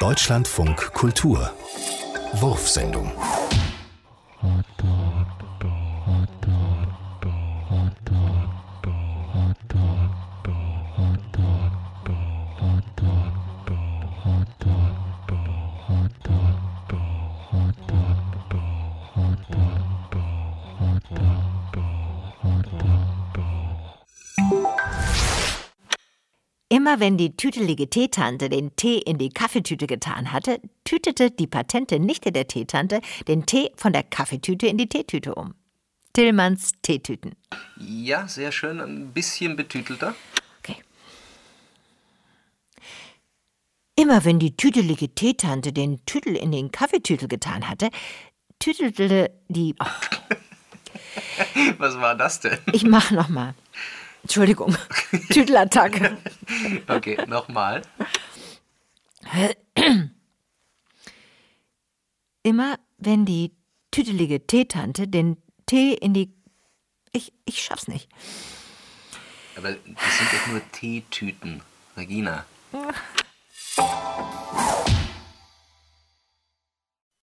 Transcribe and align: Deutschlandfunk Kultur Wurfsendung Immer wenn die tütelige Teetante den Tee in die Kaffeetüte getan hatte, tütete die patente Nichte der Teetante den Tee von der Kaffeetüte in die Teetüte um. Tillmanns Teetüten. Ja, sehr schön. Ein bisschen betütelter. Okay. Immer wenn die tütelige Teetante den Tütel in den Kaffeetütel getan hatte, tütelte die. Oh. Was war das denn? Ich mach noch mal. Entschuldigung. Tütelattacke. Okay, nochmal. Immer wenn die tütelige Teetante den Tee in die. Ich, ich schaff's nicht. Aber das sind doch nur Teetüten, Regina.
Deutschlandfunk 0.00 0.94
Kultur 0.94 1.52
Wurfsendung 2.32 3.12
Immer 26.72 27.00
wenn 27.00 27.16
die 27.16 27.36
tütelige 27.36 27.90
Teetante 27.90 28.48
den 28.48 28.76
Tee 28.76 28.98
in 28.98 29.18
die 29.18 29.30
Kaffeetüte 29.30 29.88
getan 29.88 30.32
hatte, 30.32 30.60
tütete 30.84 31.32
die 31.32 31.48
patente 31.48 31.98
Nichte 31.98 32.30
der 32.30 32.46
Teetante 32.46 33.00
den 33.26 33.44
Tee 33.44 33.72
von 33.74 33.92
der 33.92 34.04
Kaffeetüte 34.04 34.68
in 34.68 34.78
die 34.78 34.88
Teetüte 34.88 35.34
um. 35.34 35.54
Tillmanns 36.12 36.70
Teetüten. 36.80 37.34
Ja, 37.76 38.28
sehr 38.28 38.52
schön. 38.52 38.80
Ein 38.80 39.12
bisschen 39.12 39.56
betütelter. 39.56 40.14
Okay. 40.60 40.76
Immer 43.96 44.24
wenn 44.24 44.38
die 44.38 44.56
tütelige 44.56 45.12
Teetante 45.12 45.72
den 45.72 46.06
Tütel 46.06 46.36
in 46.36 46.52
den 46.52 46.70
Kaffeetütel 46.70 47.26
getan 47.26 47.68
hatte, 47.68 47.90
tütelte 48.60 49.32
die. 49.48 49.74
Oh. 49.80 49.86
Was 51.78 51.96
war 51.98 52.14
das 52.14 52.38
denn? 52.38 52.58
Ich 52.72 52.84
mach 52.84 53.10
noch 53.10 53.28
mal. 53.28 53.54
Entschuldigung. 54.22 54.76
Tütelattacke. 55.30 56.16
Okay, 56.88 57.18
nochmal. 57.26 57.82
Immer 62.42 62.78
wenn 62.98 63.24
die 63.24 63.52
tütelige 63.90 64.46
Teetante 64.46 65.08
den 65.08 65.36
Tee 65.66 65.94
in 65.94 66.14
die. 66.14 66.32
Ich, 67.12 67.32
ich 67.44 67.62
schaff's 67.62 67.88
nicht. 67.88 68.08
Aber 69.56 69.72
das 69.72 70.18
sind 70.18 70.32
doch 70.32 70.46
nur 70.48 70.62
Teetüten, 70.72 71.60
Regina. 71.96 72.44